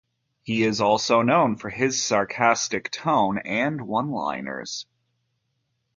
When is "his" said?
1.69-2.01